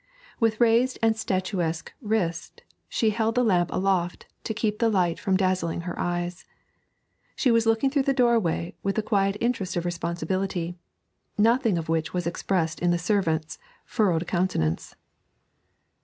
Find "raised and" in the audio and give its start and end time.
0.59-1.15